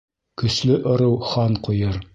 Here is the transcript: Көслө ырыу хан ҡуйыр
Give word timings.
Көслө 0.43 0.79
ырыу 0.95 1.19
хан 1.35 1.63
ҡуйыр 1.69 2.05